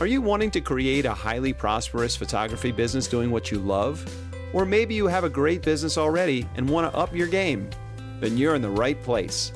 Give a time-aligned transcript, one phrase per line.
[0.00, 4.04] Are you wanting to create a highly prosperous photography business doing what you love?
[4.52, 7.68] Or maybe you have a great business already and want to up your game?
[8.20, 9.52] Then you're in the right place.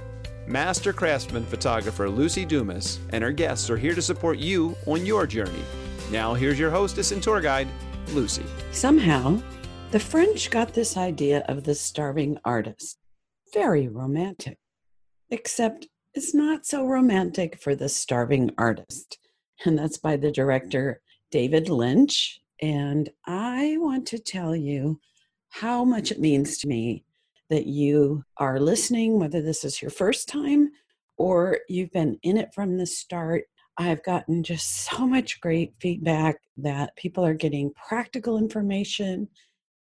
[0.47, 5.27] Master craftsman photographer Luci Dumas and her guests are here to support you on your
[5.27, 5.63] journey.
[6.11, 7.69] Now, here's your hostess and tour guide,
[8.09, 8.45] Luci.
[8.73, 9.41] Somehow,
[9.93, 12.99] the French got this idea of the starving artist.
[13.55, 14.59] Very romantic.
[15.31, 19.19] Except it's not so romantic for the starving artist.
[19.65, 21.01] And that's by the director
[21.31, 22.41] David Lynch.
[22.61, 25.01] And I want to tell you
[25.51, 27.05] how much it means to me
[27.51, 30.71] that you are listening, whether this is your first time
[31.17, 33.45] or you've been in it from the start.
[33.79, 39.29] I've gotten just so much great feedback that people are getting practical information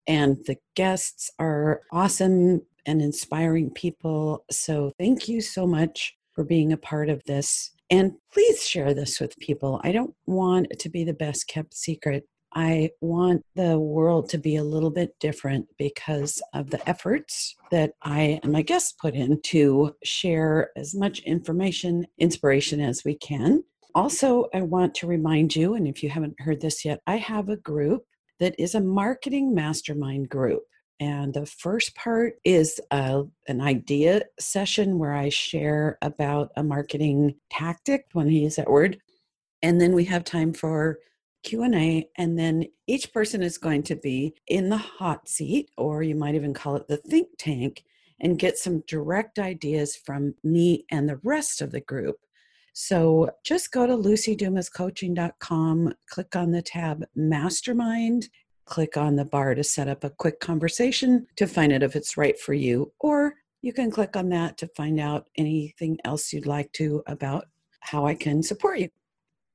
[0.06, 4.44] and the guests are awesome and inspiring people.
[4.50, 7.72] So, thank you so much for being a part of this.
[7.90, 9.80] And please share this with people.
[9.82, 12.24] I don't want it to be the best kept secret.
[12.54, 17.92] I want the world to be a little bit different because of the efforts that
[18.02, 23.64] I and my guests put in to share as much information, inspiration as we can.
[23.94, 27.48] Also, I want to remind you, and if you haven't heard this yet, I have
[27.48, 28.04] a group
[28.38, 30.62] that is a marketing mastermind group.
[31.00, 37.36] And the first part is a, an idea session where I share about a marketing
[37.50, 38.98] tactic, when he use that word.
[39.62, 40.98] And then we have time for
[41.44, 46.14] Q&A and then each person is going to be in the hot seat or you
[46.14, 47.84] might even call it the think tank
[48.20, 52.16] and get some direct ideas from me and the rest of the group.
[52.72, 58.28] So just go to lucidumascoaching.com, click on the tab Mastermind,
[58.68, 62.16] click on the bar to set up a quick conversation to find out if it's
[62.16, 66.46] right for you, or you can click on that to find out anything else you'd
[66.46, 67.46] like to about
[67.80, 68.88] how I can support you.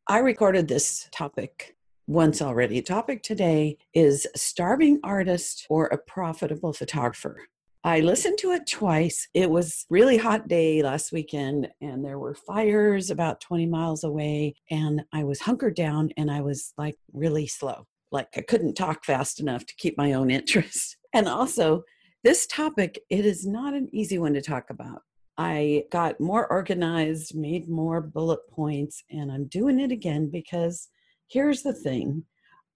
[0.08, 1.76] I recorded this topic
[2.08, 2.82] once already.
[2.82, 7.48] Topic today is starving artist or a profitable photographer.
[7.86, 9.28] I listened to it twice.
[9.34, 14.56] It was really hot day last weekend and there were fires about 20 miles away
[14.72, 19.04] and I was hunkered down and I was like really slow like I couldn't talk
[19.04, 20.96] fast enough to keep my own interest.
[21.14, 21.84] And also,
[22.24, 25.02] this topic, it is not an easy one to talk about.
[25.38, 30.88] I got more organized, made more bullet points, and I'm doing it again because
[31.28, 32.24] here's the thing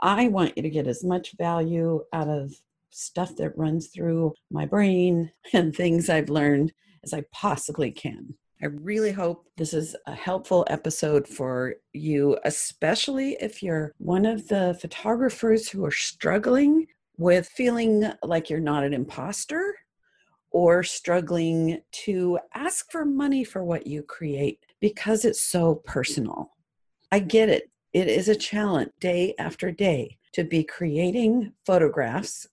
[0.02, 2.54] I want you to get as much value out of
[2.90, 8.36] stuff that runs through my brain and things I've learned as I possibly can.
[8.62, 14.48] I really hope this is a helpful episode for you, especially if you're one of
[14.48, 16.88] the photographers who are struggling
[17.18, 19.76] with feeling like you're not an imposter
[20.50, 26.52] or struggling to ask for money for what you create because it's so personal.
[27.12, 27.70] I get it.
[27.94, 32.48] It is a challenge day after day to be creating photographs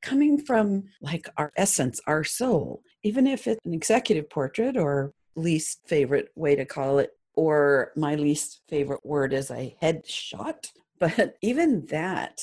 [0.00, 2.82] coming from like our essence, our soul.
[3.02, 8.14] Even if it's an executive portrait or least favorite way to call it, or my
[8.14, 10.68] least favorite word is a headshot.
[11.00, 12.40] But even that,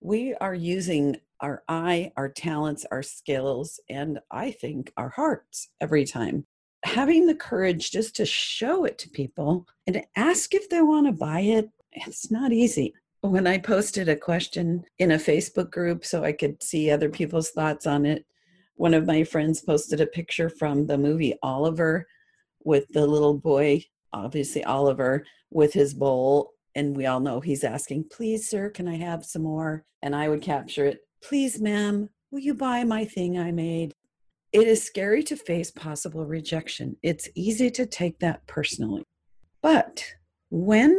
[0.00, 6.04] we are using our eye, our talents, our skills, and I think our hearts every
[6.04, 6.46] time.
[6.84, 11.12] Having the courage just to show it to people and ask if they want to
[11.12, 12.94] buy it, it's not easy.
[13.20, 17.50] When I posted a question in a Facebook group so I could see other people's
[17.50, 18.24] thoughts on it,
[18.76, 22.06] one of my friends posted a picture from the movie Oliver
[22.68, 26.50] with the little boy, obviously Oliver, with his bowl.
[26.74, 29.84] And we all know he's asking, Please, sir, can I have some more?
[30.02, 33.94] And I would capture it, Please, ma'am, will you buy my thing I made?
[34.52, 36.96] It is scary to face possible rejection.
[37.02, 39.02] It's easy to take that personally.
[39.62, 40.04] But
[40.50, 40.98] when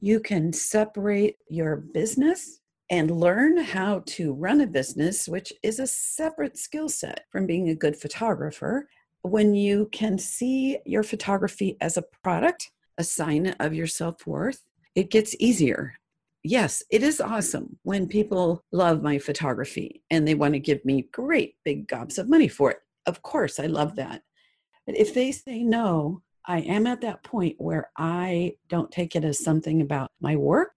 [0.00, 5.86] you can separate your business and learn how to run a business, which is a
[5.86, 8.88] separate skill set from being a good photographer,
[9.28, 14.64] when you can see your photography as a product, a sign of your self worth,
[14.94, 15.94] it gets easier.
[16.42, 21.08] Yes, it is awesome when people love my photography and they want to give me
[21.12, 22.78] great big gobs of money for it.
[23.06, 24.22] Of course, I love that.
[24.86, 29.24] But if they say no, I am at that point where I don't take it
[29.24, 30.72] as something about my work.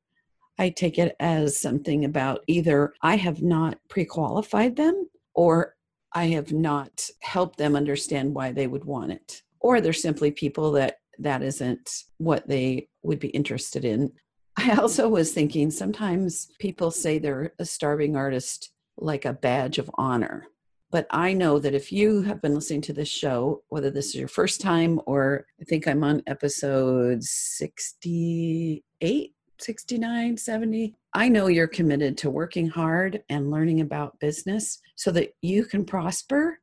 [0.60, 5.76] I take it as something about either I have not pre qualified them or
[6.14, 9.42] I have not helped them understand why they would want it.
[9.60, 14.12] Or they're simply people that that isn't what they would be interested in.
[14.58, 19.90] I also was thinking sometimes people say they're a starving artist like a badge of
[19.96, 20.48] honor.
[20.92, 24.16] But I know that if you have been listening to this show, whether this is
[24.16, 30.96] your first time or I think I'm on episode 68, 69, 70.
[31.14, 35.86] I know you're committed to working hard and learning about business so that you can
[35.86, 36.60] prosper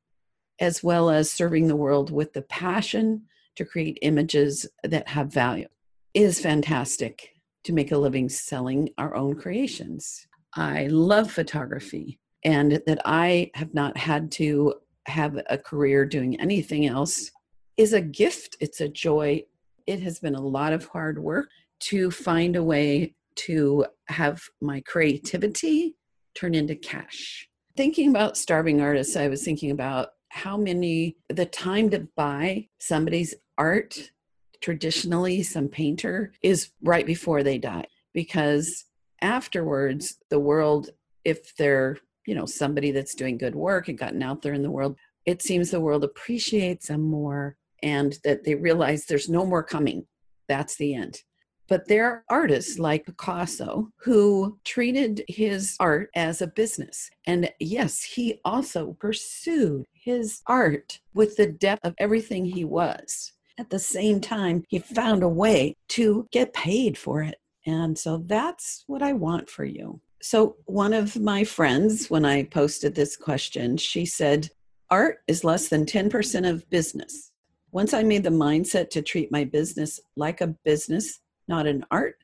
[0.60, 3.22] as well as serving the world with the passion
[3.56, 5.68] to create images that have value.
[6.14, 7.34] It is fantastic
[7.64, 10.26] to make a living selling our own creations.
[10.54, 14.74] I love photography and that I have not had to
[15.06, 17.30] have a career doing anything else
[17.76, 18.56] is a gift.
[18.60, 19.44] It's a joy.
[19.88, 21.48] It has been a lot of hard work
[21.80, 25.96] to find a way to have my creativity
[26.34, 27.48] turn into cash.
[27.74, 33.34] Thinking about starving artists, I was thinking about how many, the time to buy somebody's
[33.56, 34.12] art,
[34.60, 37.86] traditionally, some painter, is right before they die.
[38.12, 38.84] Because
[39.22, 40.90] afterwards, the world,
[41.24, 41.96] if they're,
[42.26, 45.40] you know, somebody that's doing good work and gotten out there in the world, it
[45.40, 50.06] seems the world appreciates them more and that they realize there's no more coming.
[50.48, 51.22] That's the end.
[51.68, 57.10] But there are artists like Picasso who treated his art as a business.
[57.26, 63.32] And yes, he also pursued his art with the depth of everything he was.
[63.58, 67.36] At the same time, he found a way to get paid for it.
[67.66, 70.00] And so that's what I want for you.
[70.22, 74.48] So, one of my friends, when I posted this question, she said,
[74.90, 77.27] Art is less than 10% of business.
[77.70, 82.16] Once I made the mindset to treat my business like a business, not an art,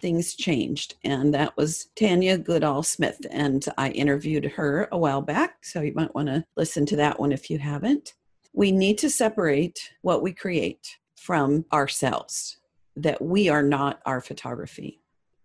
[0.00, 0.96] things changed.
[1.04, 3.18] And that was Tanya Goodall Smith.
[3.30, 5.64] And I interviewed her a while back.
[5.64, 8.14] So you might want to listen to that one if you haven't.
[8.52, 12.58] We need to separate what we create from ourselves,
[12.96, 15.00] that we are not our photography.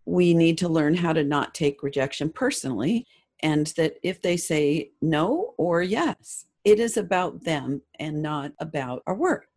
[0.05, 3.05] We need to learn how to not take rejection personally,
[3.41, 9.03] and that if they say no or yes, it is about them and not about
[9.05, 9.47] our work.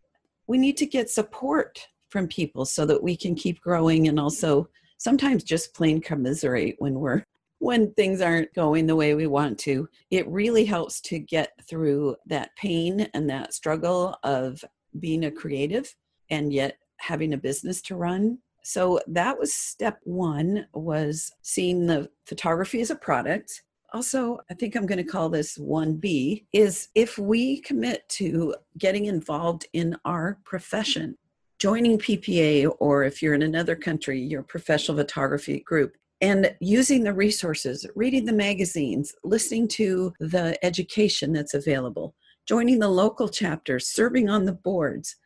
[0.46, 4.68] We need to get support from people so that we can keep growing and also
[4.98, 7.24] sometimes just plain commiserate when we're
[7.60, 9.88] when things aren't going the way we want to.
[10.12, 14.64] It really helps to get through that pain and that struggle of
[15.00, 15.92] being a creative
[16.30, 18.38] and yet having a business to run.
[18.62, 24.74] So that was step 1 was seeing the photography as a product also i think
[24.76, 30.38] i'm going to call this 1b is if we commit to getting involved in our
[30.44, 31.16] profession
[31.58, 37.12] joining PPA, or if you're in another country, your professional photography group, and using the
[37.12, 42.14] resources, reading the magazines, listening to the education that's available,
[42.46, 45.16] joining the local chapters, serving on the boards,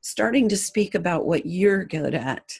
[0.00, 2.58] starting to speak about what you're good at.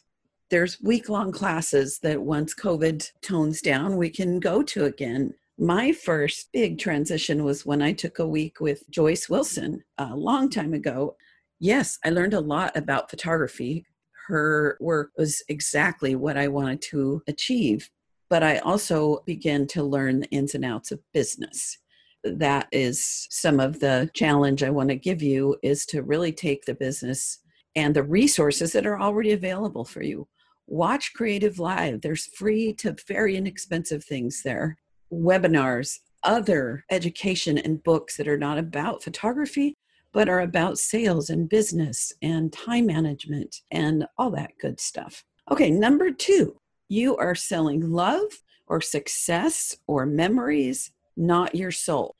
[0.50, 5.34] There's week long classes that once COVID tones down, we can go to again.
[5.58, 10.50] My first big transition was when I took a week with Joyce Wilson a long
[10.50, 11.16] time ago
[11.64, 13.86] yes, I learned a lot about photography.
[14.28, 17.90] Her work was exactly what I wanted to achieve.
[18.28, 21.78] But I also began to learn the ins and outs of business.
[22.22, 26.64] That is some of the challenge I want to give you is to really take
[26.64, 27.38] the business
[27.76, 30.28] and the resources that are already available for you.
[30.66, 32.00] Watch Creative Live.
[32.00, 34.78] There's free to very inexpensive things there.
[35.22, 39.76] Webinars, other education and books that are not about photography,
[40.12, 45.24] but are about sales and business and time management and all that good stuff.
[45.50, 46.56] Okay, number two,
[46.88, 52.16] you are selling love or success or memories, not your soul.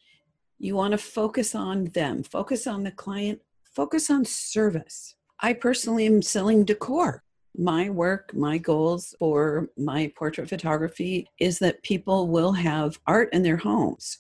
[0.59, 5.15] You want to focus on them, focus on the client, focus on service.
[5.41, 7.23] I personally am selling decor.
[7.57, 13.43] My work, my goals for my portrait photography is that people will have art in
[13.43, 14.19] their homes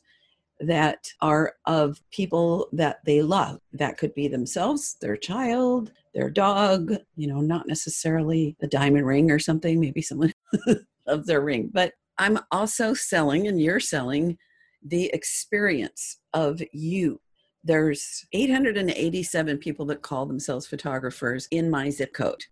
[0.60, 3.58] that are of people that they love.
[3.72, 9.30] That could be themselves, their child, their dog, you know, not necessarily a diamond ring
[9.30, 10.32] or something, maybe someone
[11.06, 11.70] of their ring.
[11.72, 14.38] But I'm also selling, and you're selling
[14.82, 17.20] the experience of you.
[17.64, 22.44] There's 887 people that call themselves photographers in my zip code.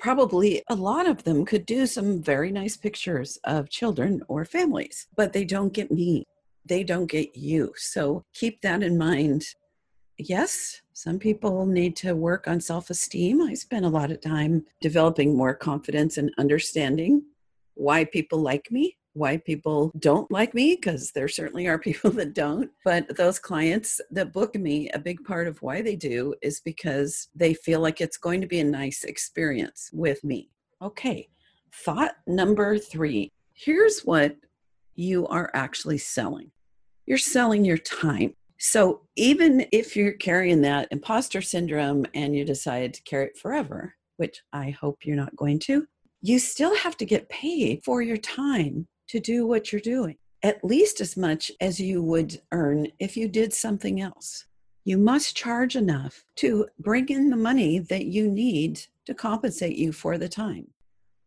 [0.00, 5.06] Probably a lot of them could do some very nice pictures of children or families,
[5.16, 6.24] but they don't get me
[6.70, 7.72] they don't get you.
[7.76, 9.44] So keep that in mind.
[10.18, 13.40] Yes, some people need to work on self esteem.
[13.42, 17.22] I spend a lot of time developing more confidence and understanding
[17.74, 22.34] why people like me, why people don't like me, because there certainly are people that
[22.34, 22.70] don't.
[22.84, 27.28] But those clients that book me, a big part of why they do is because
[27.34, 30.50] they feel like it's going to be a nice experience with me.
[30.82, 31.28] Okay,
[31.72, 34.36] thought number three here's what
[34.94, 36.50] you are actually selling.
[37.06, 38.34] You're selling your time.
[38.58, 43.94] So even if you're carrying that imposter syndrome and you decide to carry it forever,
[44.16, 45.86] which I hope you're not going to,
[46.22, 50.64] you still have to get paid for your time to do what you're doing, at
[50.64, 54.44] least as much as you would earn if you did something else.
[54.84, 59.92] You must charge enough to bring in the money that you need to compensate you
[59.92, 60.68] for the time.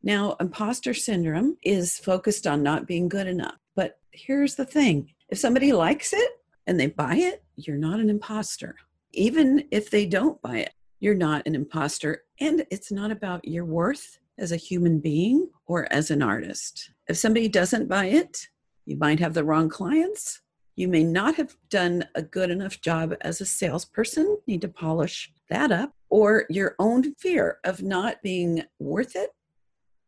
[0.02, 3.58] Now, imposter syndrome is focused on not being good enough.
[3.76, 6.30] But here's the thing if somebody likes it
[6.68, 8.76] and they buy it, you're not an imposter.
[9.12, 12.24] Even if they don't buy it, you're not an imposter.
[12.40, 16.92] And it's not about your worth as a human being or as an artist.
[17.08, 18.48] If somebody doesn't buy it,
[18.86, 20.42] you might have the wrong clients.
[20.76, 25.32] You may not have done a good enough job as a salesperson, need to polish
[25.50, 29.32] that up, or your own fear of not being worth it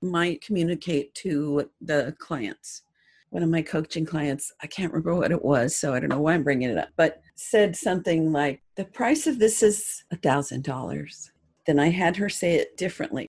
[0.02, 2.84] might communicate to the clients.
[3.30, 6.22] One of my coaching clients, I can't remember what it was, so I don't know
[6.22, 10.16] why I'm bringing it up, but said something like, The price of this is a
[10.18, 11.30] $1,000.
[11.68, 13.28] Then I had her say it differently.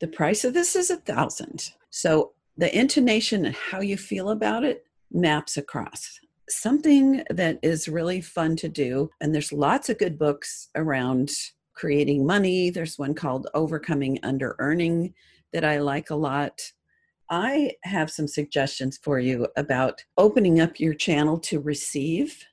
[0.00, 1.70] The price of this is a thousand.
[1.90, 6.18] So the intonation and how you feel about it maps across.
[6.48, 11.30] Something that is really fun to do, and there's lots of good books around
[11.74, 12.70] creating money.
[12.70, 15.12] There's one called Overcoming Under Earning
[15.52, 16.60] that I like a lot.
[17.28, 22.44] I have some suggestions for you about opening up your channel to receive.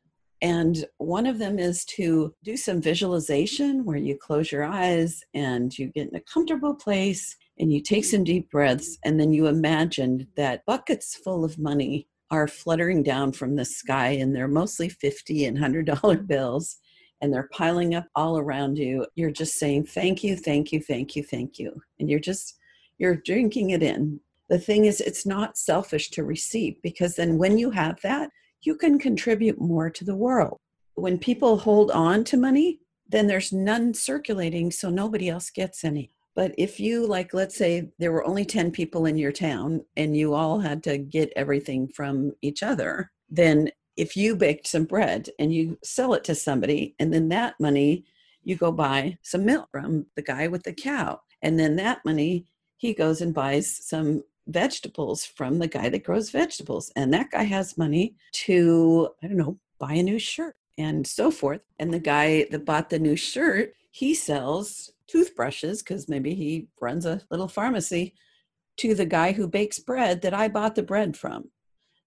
[0.41, 5.77] And one of them is to do some visualization where you close your eyes and
[5.77, 9.47] you get in a comfortable place and you take some deep breaths and then you
[9.47, 14.89] imagine that buckets full of money are fluttering down from the sky and they're mostly
[14.89, 16.77] 50 and 100 dollar bills
[17.21, 19.05] and they're piling up all around you.
[19.15, 22.57] You're just saying thank you thank you thank you thank you and you're just
[22.97, 24.19] you're drinking it in.
[24.49, 28.29] The thing is it's not selfish to receive because then when you have that
[28.61, 30.59] you can contribute more to the world.
[30.95, 36.09] When people hold on to money then there's none circulating so nobody else gets any
[36.35, 40.17] but if you, like, let's say there were only 10 people in your town and
[40.17, 45.29] you all had to get everything from each other, then if you baked some bread
[45.37, 48.05] and you sell it to somebody, and then that money
[48.43, 52.45] you go buy some milk from the guy with the cow, and then that money
[52.77, 57.43] he goes and buys some vegetables from the guy that grows vegetables, and that guy
[57.43, 61.61] has money to, I don't know, buy a new shirt and so forth.
[61.79, 67.05] And the guy that bought the new shirt, he sells toothbrushes because maybe he runs
[67.05, 68.13] a little pharmacy
[68.77, 71.49] to the guy who bakes bread that I bought the bread from.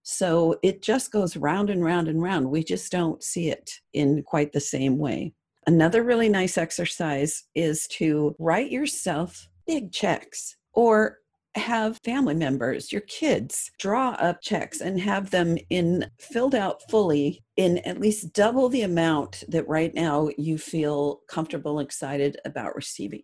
[0.03, 2.49] So it just goes round and round and round.
[2.49, 5.33] We just don't see it in quite the same way.
[5.65, 11.17] Another really nice exercise is to write yourself big checks or
[11.57, 17.43] have family members, your kids, draw up checks and have them in filled out fully
[17.55, 23.23] in at least double the amount that right now you feel comfortable excited about receiving.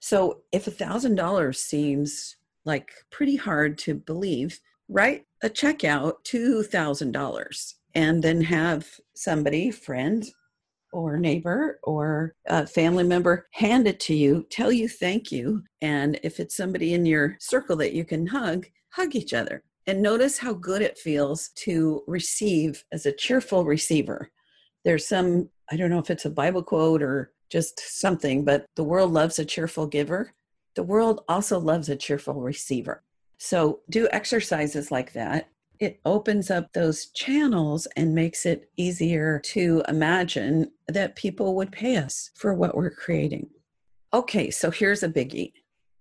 [0.00, 6.24] So if a thousand dollars seems like pretty hard to believe, write a check out
[6.24, 10.24] two thousand dollars and then have somebody, friend,
[10.92, 15.62] or neighbor or a family member hand it to you, tell you thank you.
[15.80, 19.62] And if it's somebody in your circle that you can hug, hug each other.
[19.86, 24.30] And notice how good it feels to receive as a cheerful receiver.
[24.84, 28.84] There's some, I don't know if it's a Bible quote or just something, but the
[28.84, 30.32] world loves a cheerful giver.
[30.76, 33.02] The world also loves a cheerful receiver.
[33.38, 35.48] So do exercises like that
[35.82, 41.96] it opens up those channels and makes it easier to imagine that people would pay
[41.96, 43.48] us for what we're creating.
[44.14, 45.52] Okay, so here's a biggie,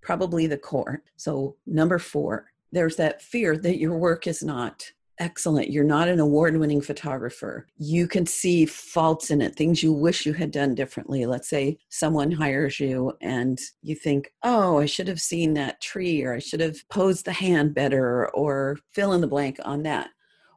[0.04, 1.02] probably the core.
[1.16, 4.84] So, number four, there's that fear that your work is not
[5.22, 5.70] excellent.
[5.70, 7.68] You're not an award winning photographer.
[7.78, 11.28] You can see faults in it, things you wish you had done differently.
[11.28, 16.24] Let's say someone hires you and you think, oh, I should have seen that tree
[16.24, 20.10] or I should have posed the hand better or fill in the blank on that.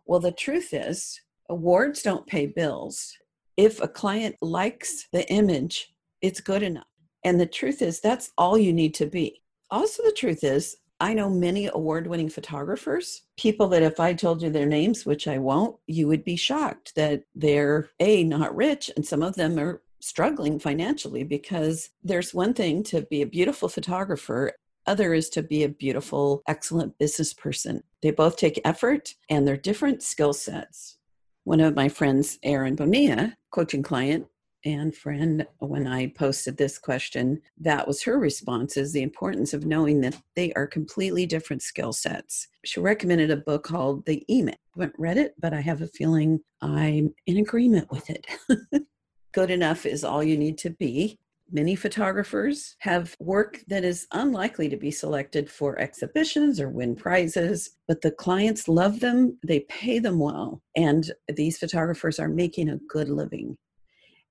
[0.06, 3.14] Well, the truth is, awards don't pay bills.
[3.58, 6.86] If a client likes the image, it's good enough.
[7.22, 9.42] And the truth is, that's all you need to be.
[9.70, 14.40] Also, the truth is, I know many award winning photographers, people that if I told
[14.40, 18.90] you their names, which I won't, you would be shocked that they're A, not rich,
[18.96, 23.68] and some of them are struggling financially because there's one thing to be a beautiful
[23.68, 24.52] photographer
[24.86, 27.82] other is to be a beautiful excellent business person.
[28.00, 30.96] They both take effort and they're different skill sets.
[31.44, 34.26] One of my friends erin bonilla coaching client
[34.64, 39.66] and friend when I posted this question, that was her response is the importance of
[39.66, 42.48] knowing that they are completely different skill sets.
[42.64, 44.56] She recommended a book called The E-Myth.
[44.76, 48.26] I haven't read it, but I have a feeling I'm in agreement with it.
[49.32, 51.18] Good enough is all you need to be.
[51.50, 57.76] Many photographers have work that is unlikely to be selected for exhibitions or win prizes,
[57.86, 62.78] but the clients love them, they pay them well, and these photographers are making a
[62.88, 63.58] good living.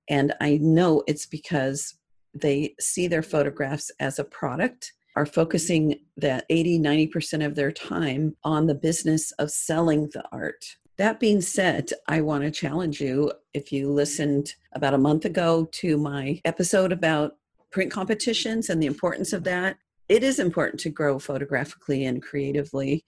[0.08, 1.94] And I know it's because
[2.34, 8.36] they see their photographs as a product, are focusing that 80, 90% of their time
[8.42, 10.64] on the business of selling the art.
[10.96, 13.32] That being said, I want to challenge you.
[13.52, 17.36] If you listened about a month ago to my episode about
[17.70, 19.76] print competitions and the importance of that,
[20.08, 23.04] it is important to grow photographically and creatively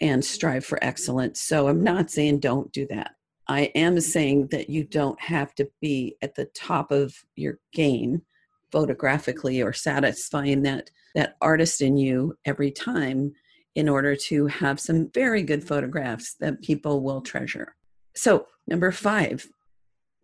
[0.00, 1.40] and strive for excellence.
[1.40, 3.12] So I'm not saying don't do that.
[3.48, 8.22] I am saying that you don't have to be at the top of your game
[8.70, 13.32] photographically or satisfying that that artist in you every time
[13.74, 17.74] in order to have some very good photographs that people will treasure.
[18.14, 19.48] So, number 5,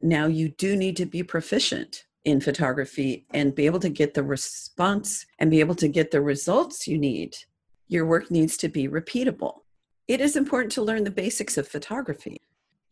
[0.03, 4.23] now you do need to be proficient in photography and be able to get the
[4.23, 7.37] response and be able to get the results you need.
[7.89, 9.61] Your work needs to be repeatable.
[10.09, 12.39] It is important to learn the basics of photography.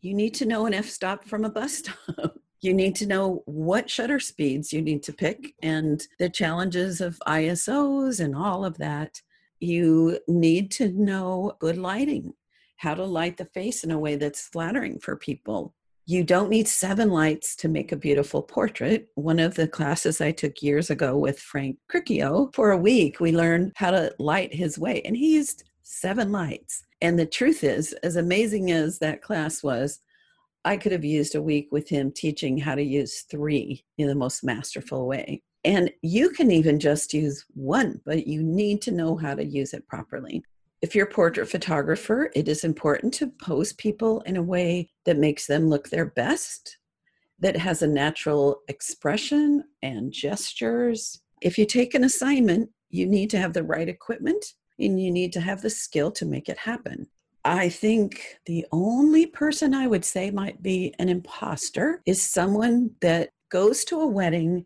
[0.03, 2.37] You need to know an f stop from a bus stop.
[2.59, 7.21] you need to know what shutter speeds you need to pick and the challenges of
[7.25, 9.21] ISOs and all of that.
[9.61, 12.33] You need to know good lighting,
[12.75, 15.73] how to light the face in a way that's flattering for people.
[16.05, 19.07] You don't need seven lights to make a beautiful portrait.
[19.15, 23.31] One of the classes I took years ago with Frank Cricchio, for a week, we
[23.31, 26.83] learned how to light his way, and he used seven lights.
[27.03, 29.99] And the truth is, as amazing as that class was,
[30.63, 34.15] I could have used a week with him teaching how to use three in the
[34.15, 35.43] most masterful way.
[35.65, 39.73] And you can even just use one, but you need to know how to use
[39.73, 40.43] it properly.
[40.81, 45.17] If you're a portrait photographer, it is important to pose people in a way that
[45.17, 46.77] makes them look their best,
[47.39, 51.19] that has a natural expression and gestures.
[51.41, 54.45] If you take an assignment, you need to have the right equipment
[54.83, 57.07] and you need to have the skill to make it happen.
[57.45, 63.31] I think the only person I would say might be an imposter is someone that
[63.49, 64.65] goes to a wedding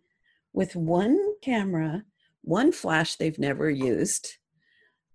[0.54, 2.04] with one camera,
[2.42, 4.38] one flash they've never used,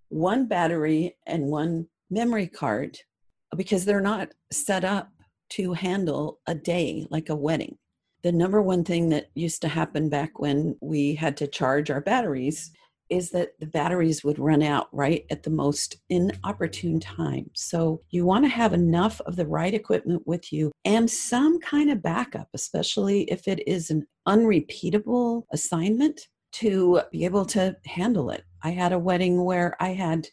[0.09, 2.99] one battery, and one memory card
[3.57, 5.11] because they're not set up
[5.51, 7.77] to handle a day like a wedding.
[8.23, 12.01] The number one thing that used to happen back when we had to charge our
[12.01, 12.73] batteries
[13.13, 17.51] is that the batteries would run out right at the most inopportune time.
[17.55, 21.91] So you want to have enough of the right equipment with you and some kind
[21.91, 26.23] of backup, especially if it is an unrepeatable assignment
[26.53, 28.45] to be able to handle it.
[28.63, 30.29] I had a wedding where I had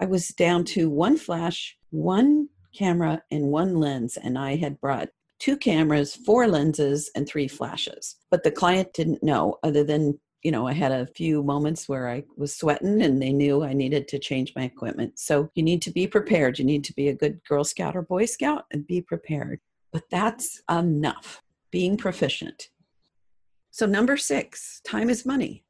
[0.00, 5.08] I was down to one flash, one camera and one lens and I had brought
[5.40, 8.16] two cameras, four lenses and three flashes.
[8.30, 12.08] But the client didn't know other than you know, I had a few moments where
[12.08, 15.18] I was sweating and they knew I needed to change my equipment.
[15.18, 16.58] So you need to be prepared.
[16.58, 19.60] You need to be a good Girl Scout or Boy Scout and be prepared.
[19.92, 22.68] But that's enough, being proficient.
[23.72, 25.64] So, number six, time is money.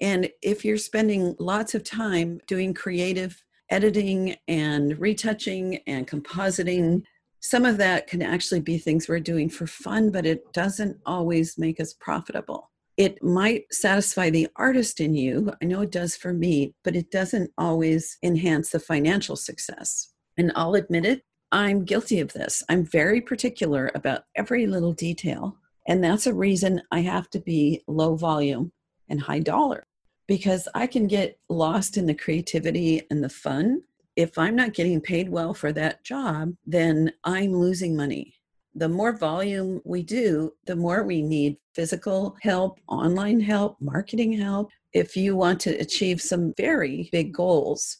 [0.00, 7.02] And if you're spending lots of time doing creative editing and retouching and compositing,
[7.40, 11.58] some of that can actually be things we're doing for fun, but it doesn't always
[11.58, 15.52] make us profitable it might satisfy the artist in you.
[15.60, 20.12] I know it does for me, but it doesn't always enhance the financial success.
[20.36, 22.62] And I'll admit it, I'm guilty of this.
[22.68, 25.56] I'm very particular about every little detail.
[25.86, 28.72] And that's a reason I have to be low volume
[29.08, 29.86] and high dollar
[30.26, 33.82] because I can get lost in the creativity and the fun.
[34.16, 38.34] If I'm not getting paid well for that job, then I'm losing money
[38.74, 44.70] the more volume we do, the more we need physical help, online help, marketing help.
[44.92, 47.98] If you want to achieve some very big goals,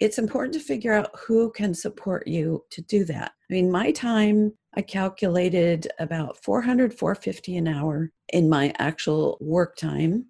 [0.00, 3.32] it's important to figure out who can support you to do that.
[3.50, 9.76] I mean, my time, I calculated about 400, 450 an hour in my actual work
[9.76, 10.26] time.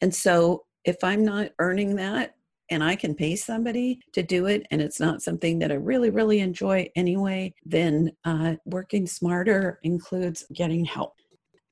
[0.00, 2.34] And so if I'm not earning that,
[2.70, 6.10] and I can pay somebody to do it and it's not something that I really,
[6.10, 11.14] really enjoy anyway, then uh, working smarter includes getting help.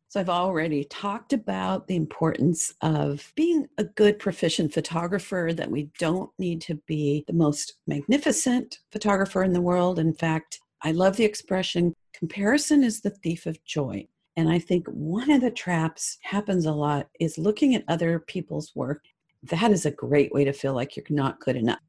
[0.09, 5.91] So I've already talked about the importance of being a good proficient photographer, that we
[5.99, 9.99] don't need to be the most magnificent photographer in the world.
[9.99, 14.07] In fact, I love the expression comparison is the thief of joy.
[14.37, 18.73] And I think one of the traps happens a lot is looking at other people's
[18.75, 19.05] work
[19.49, 21.81] that is a great way to feel like you're not good enough.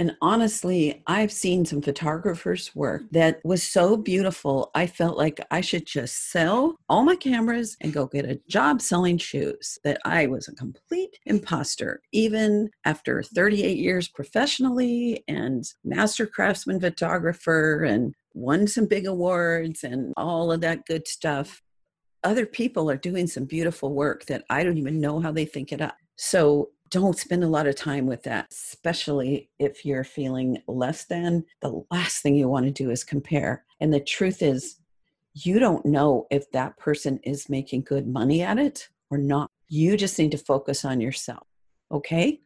[0.00, 4.70] And honestly, I've seen some photographers' work that was so beautiful.
[4.74, 8.80] I felt like I should just sell all my cameras and go get a job
[8.80, 9.78] selling shoes.
[9.84, 17.84] That I was a complete imposter, even after 38 years professionally and master craftsman photographer
[17.84, 21.60] and won some big awards and all of that good stuff.
[22.24, 25.72] Other people are doing some beautiful work that I don't even know how they think
[25.72, 25.96] it up.
[26.16, 31.44] So don't spend a lot of time with that, especially if you're feeling less than.
[31.60, 33.64] The last thing you want to do is compare.
[33.80, 34.76] And the truth is,
[35.34, 39.50] you don't know if that person is making good money at it or not.
[39.68, 41.46] You just need to focus on yourself.
[41.92, 42.40] Okay?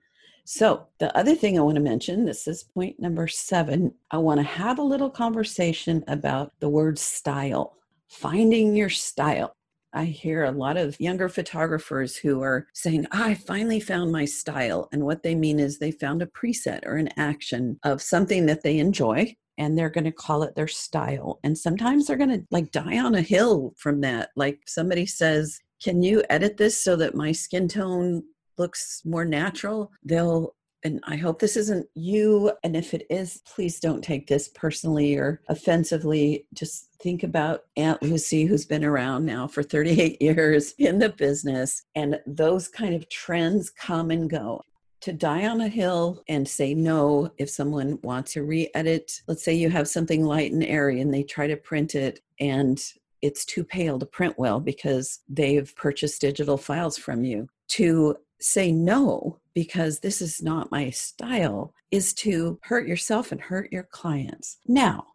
[0.46, 3.94] So, the other thing I want to mention this is point number seven.
[4.10, 7.78] I want to have a little conversation about the word style,
[8.08, 9.56] finding your style.
[9.94, 14.88] I hear a lot of younger photographers who are saying, I finally found my style.
[14.92, 18.62] And what they mean is they found a preset or an action of something that
[18.62, 21.38] they enjoy and they're going to call it their style.
[21.44, 24.30] And sometimes they're going to like die on a hill from that.
[24.34, 28.24] Like somebody says, Can you edit this so that my skin tone
[28.58, 29.92] looks more natural?
[30.02, 32.52] They'll and I hope this isn't you.
[32.62, 36.46] And if it is, please don't take this personally or offensively.
[36.52, 41.84] Just think about Aunt Luci, who's been around now for 38 years in the business,
[41.94, 44.62] and those kind of trends come and go.
[45.00, 49.44] To die on a hill and say no if someone wants to re edit, let's
[49.44, 52.82] say you have something light and airy and they try to print it and
[53.20, 57.48] it's too pale to print well because they've purchased digital files from you.
[57.68, 63.72] To say no because this is not my style is to hurt yourself and hurt
[63.72, 64.58] your clients.
[64.66, 65.06] Now,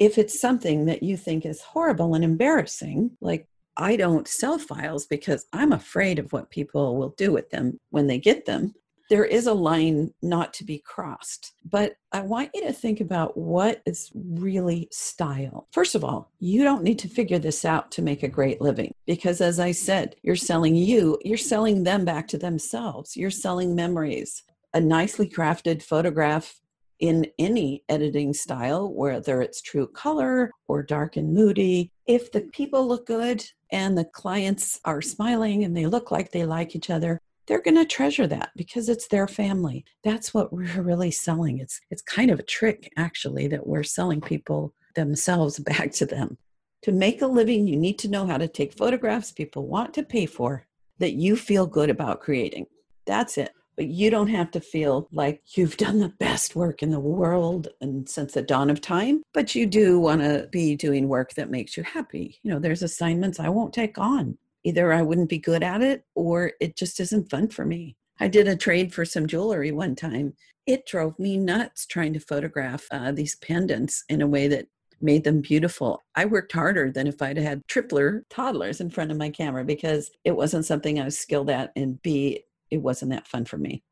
[0.00, 5.06] if it's something that you think is horrible and embarrassing, like I don't sell files
[5.06, 8.74] because I'm afraid of what people will do with them when they get them,
[9.10, 11.52] there is a line not to be crossed.
[11.68, 15.66] But I want you to think about what is really style.
[15.72, 18.94] First of all, you don't need to figure this out to make a great living
[19.06, 23.74] because, as I said, you're selling you, you're selling them back to themselves, you're selling
[23.74, 24.44] memories.
[24.72, 26.60] A nicely crafted photograph
[27.00, 32.86] in any editing style, whether it's true color or dark and moody, if the people
[32.86, 37.20] look good and the clients are smiling and they look like they like each other,
[37.50, 39.84] they're going to treasure that because it's their family.
[40.04, 41.58] That's what we're really selling.
[41.58, 46.38] It's it's kind of a trick actually that we're selling people themselves back to them.
[46.82, 50.04] To make a living, you need to know how to take photographs people want to
[50.04, 50.64] pay for
[51.00, 52.66] that you feel good about creating.
[53.04, 53.50] That's it.
[53.74, 57.66] But you don't have to feel like you've done the best work in the world
[57.80, 61.50] and since the dawn of time, but you do want to be doing work that
[61.50, 62.38] makes you happy.
[62.44, 66.04] You know, there's assignments I won't take on either I wouldn't be good at it
[66.14, 67.96] or it just isn't fun for me.
[68.18, 70.34] I did a trade for some jewelry one time.
[70.66, 74.66] It drove me nuts trying to photograph uh, these pendants in a way that
[75.00, 76.02] made them beautiful.
[76.14, 80.10] I worked harder than if I'd had tripler toddlers in front of my camera because
[80.24, 83.82] it wasn't something I was skilled at, and B, it wasn't that fun for me.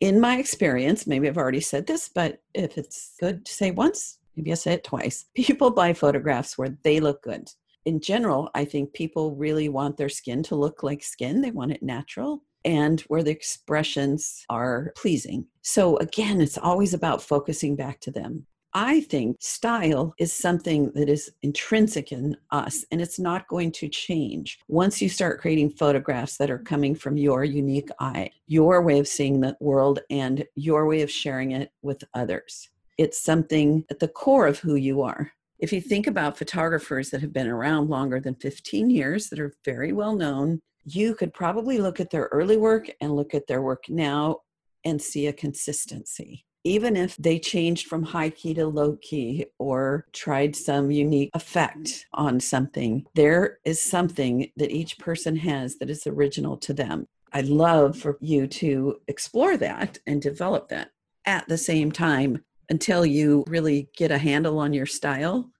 [0.00, 4.18] In my experience, maybe I've already said this, but if it's good to say once,
[4.36, 5.24] maybe I say it twice.
[5.34, 7.50] People buy photographs where they look good
[7.88, 11.40] in general, I think people really want their skin to look like skin.
[11.40, 15.46] They want it natural and where the expressions are pleasing.
[15.62, 18.46] So, again, it's always about focusing back to them.
[18.74, 23.88] I think style is something that is intrinsic in us and it's not going to
[23.88, 28.98] change once you start creating photographs that are coming from your unique eye, your way
[28.98, 32.68] of seeing the world, and your way of sharing it with others.
[32.98, 35.32] It's something at the core of who you are.
[35.58, 39.52] If you think about photographers that have been around longer than 15 years that are
[39.64, 43.60] very well known, you could probably look at their early work and look at their
[43.60, 44.38] work now
[44.84, 46.44] and see a consistency.
[46.62, 52.06] Even if they changed from high key to low key or tried some unique effect
[52.12, 57.06] on something, there is something that each person has that is original to them.
[57.32, 60.90] I'd love for you to explore that and develop that.
[61.26, 65.50] At the same time, until you really get a handle on your style,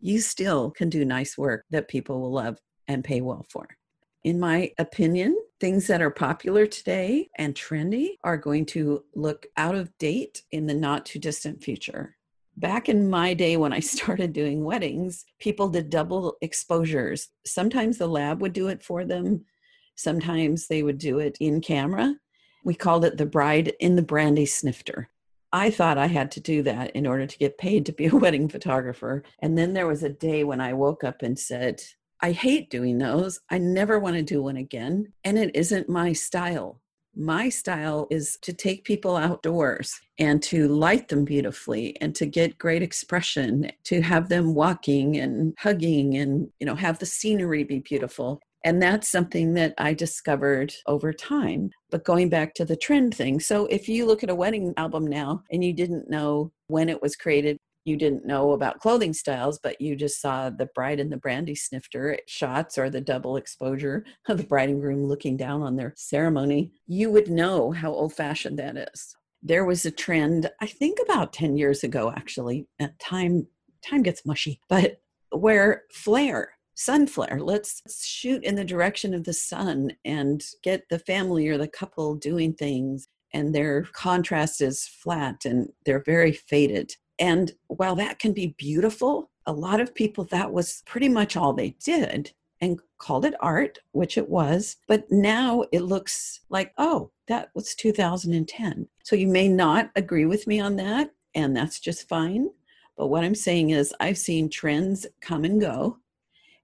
[0.00, 3.66] you still can do nice work that people will love and pay well for.
[4.24, 9.74] In my opinion, things that are popular today and trendy are going to look out
[9.74, 12.16] of date in the not too distant future.
[12.56, 17.28] Back in my day when I started doing weddings, people did double exposures.
[17.44, 19.44] Sometimes the lab would do it for them,
[19.94, 22.14] sometimes they would do it in camera.
[22.64, 25.08] We called it the bride in the brandy snifter.
[25.52, 28.16] I thought I had to do that in order to get paid to be a
[28.16, 29.22] wedding photographer.
[29.40, 31.82] And then there was a day when I woke up and said,
[32.20, 33.40] I hate doing those.
[33.50, 35.12] I never want to do one again.
[35.24, 36.80] And it isn't my style.
[37.14, 42.58] My style is to take people outdoors and to light them beautifully and to get
[42.58, 47.78] great expression, to have them walking and hugging and, you know, have the scenery be
[47.78, 48.40] beautiful.
[48.66, 51.70] And that's something that I discovered over time.
[51.88, 55.06] But going back to the trend thing, so if you look at a wedding album
[55.06, 59.60] now and you didn't know when it was created, you didn't know about clothing styles,
[59.62, 64.04] but you just saw the bride and the brandy snifter shots or the double exposure
[64.28, 68.14] of the bride and groom looking down on their ceremony, you would know how old
[68.14, 69.14] fashioned that is.
[69.44, 72.66] There was a trend, I think about 10 years ago, actually,
[72.98, 73.46] time
[73.88, 74.96] time gets mushy, but
[75.30, 77.40] where flare sun flare.
[77.40, 82.14] Let's shoot in the direction of the sun and get the family or the couple
[82.14, 83.08] doing things.
[83.32, 86.94] And their contrast is flat and they're very faded.
[87.18, 91.52] And while that can be beautiful, a lot of people, that was pretty much all
[91.52, 94.76] they did and called it art, which it was.
[94.86, 98.88] But now it looks like, oh, that was 2010.
[99.02, 102.48] So you may not agree with me on that, and that's just fine.
[102.96, 105.98] But what I'm saying is, I've seen trends come and go,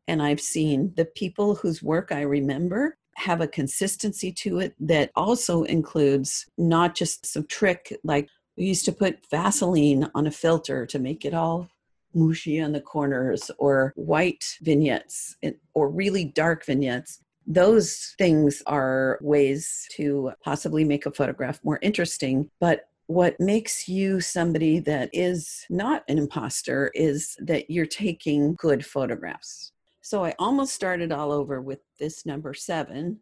[0.09, 5.11] and I've seen the people whose work I remember have a consistency to it that
[5.15, 10.87] also includes not just some trick like we used to put Vaseline on a filter
[10.87, 11.69] to make it all
[12.15, 15.37] mushy on the corners or white vignettes
[15.75, 17.21] or really dark vignettes.
[17.47, 22.51] Those things are ways to possibly make a photograph more interesting.
[22.61, 28.85] But what makes you somebody that is not an imposter is that you're taking good
[28.85, 29.73] photographs.
[30.03, 33.21] So I almost started all over with this number seven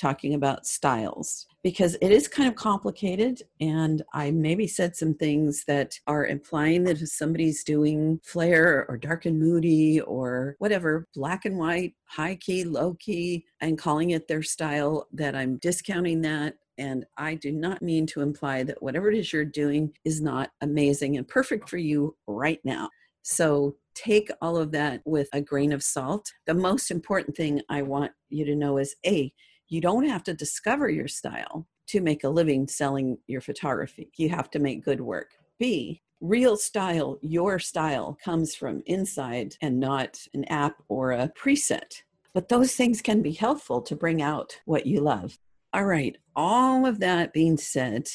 [0.00, 3.42] talking about styles because it is kind of complicated.
[3.60, 8.96] And I maybe said some things that are implying that if somebody's doing flare or
[8.96, 14.26] dark and moody or whatever, black and white, high key, low key, and calling it
[14.26, 16.54] their style, that I'm discounting that.
[16.78, 20.50] And I do not mean to imply that whatever it is you're doing is not
[20.62, 22.88] amazing and perfect for you right now.
[23.22, 26.32] So take all of that with a grain of salt.
[26.46, 29.32] The most important thing I want you to know is A,
[29.68, 34.10] you don't have to discover your style to make a living selling your photography.
[34.16, 35.30] You have to make good work.
[35.58, 42.02] B, real style, your style comes from inside and not an app or a preset.
[42.32, 45.38] But those things can be helpful to bring out what you love.
[45.72, 48.08] All right, all of that being said,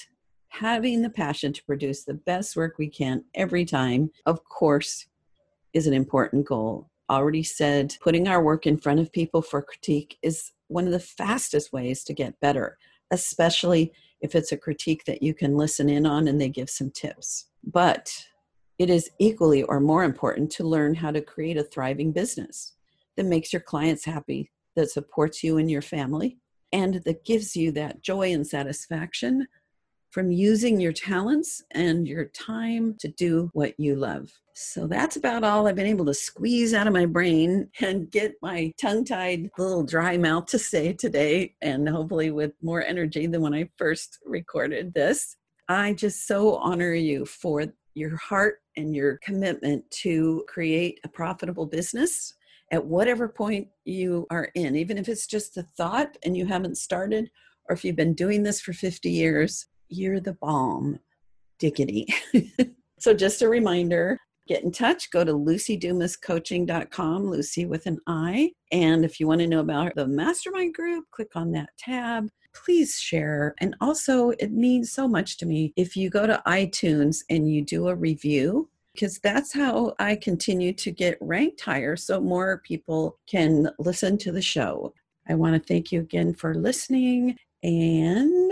[0.60, 5.06] having the passion to produce the best work we can every time, of course,
[5.74, 6.90] is an important goal.
[7.10, 11.00] Already said, putting our work in front of people for critique is one of the
[11.00, 12.78] fastest ways to get better,
[13.12, 13.92] especially
[14.22, 17.48] if it's a critique that you can listen in on and they give some tips.
[17.64, 18.10] But
[18.80, 22.74] it is equally or more important to learn how to create a thriving business
[23.18, 26.38] that makes your clients happy, that supports you and your family,
[26.72, 29.48] and that gives you that joy and satisfaction
[30.16, 34.32] from using your talents and your time to do what you love.
[34.54, 38.36] So that's about all I've been able to squeeze out of my brain and get
[38.42, 43.42] my tongue tied little dry mouth to say today, and hopefully with more energy than
[43.42, 45.36] when I first recorded this.
[45.68, 51.66] I just so honor you for your heart and your commitment to create a profitable
[51.66, 52.36] business
[52.72, 56.78] at whatever point you are in, even if it's just a thought and you haven't
[56.78, 57.30] started,
[57.68, 61.00] or if you've been doing this for 50 years, you're the bomb,
[61.60, 62.08] diggity.
[63.00, 68.52] so, just a reminder get in touch, go to lucidumascoaching.com, Luci with an I.
[68.72, 72.30] And if you want to know about the mastermind group, click on that tab.
[72.54, 73.56] Please share.
[73.60, 77.62] And also, it means so much to me if you go to iTunes and you
[77.64, 83.18] do a review, because that's how I continue to get ranked higher so more people
[83.28, 84.94] can listen to the show.
[85.28, 87.36] I want to thank you again for listening.
[87.64, 88.52] And